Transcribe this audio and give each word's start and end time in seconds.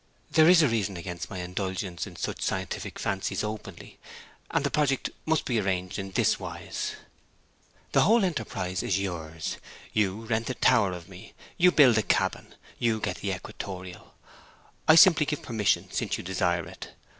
There 0.31 0.49
is 0.49 0.63
a 0.63 0.67
reason 0.67 0.97
against 0.97 1.29
my 1.29 1.41
indulgence 1.41 2.07
in 2.07 2.15
such 2.15 2.41
scientific 2.41 2.97
fancies 2.97 3.43
openly; 3.43 3.99
and 4.49 4.63
the 4.63 4.71
project 4.71 5.11
must 5.27 5.45
be 5.45 5.59
arranged 5.59 5.99
in 5.99 6.09
this 6.09 6.39
wise. 6.39 6.93
The 7.91 8.01
whole 8.01 8.25
enterprise 8.25 8.81
is 8.81 8.97
yours: 8.97 9.57
you 9.93 10.21
rent 10.25 10.47
the 10.47 10.55
tower 10.55 10.91
of 10.91 11.07
me: 11.07 11.35
you 11.55 11.71
build 11.71 11.93
the 11.97 12.01
cabin: 12.01 12.55
you 12.79 12.99
get 12.99 13.17
the 13.17 13.31
equatorial. 13.31 14.15
I 14.87 14.95
simply 14.95 15.27
give 15.27 15.43
permission, 15.43 15.91
since 15.91 16.17
you 16.17 16.23
desire 16.23 16.65
it. 16.65 16.95